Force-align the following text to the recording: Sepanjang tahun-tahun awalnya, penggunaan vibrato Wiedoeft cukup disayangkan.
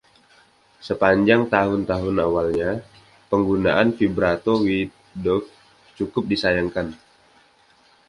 Sepanjang 0.87 1.41
tahun-tahun 1.53 2.15
awalnya, 2.25 2.71
penggunaan 3.31 3.87
vibrato 3.97 4.53
Wiedoeft 4.65 5.47
cukup 5.97 6.23
disayangkan. 6.31 6.87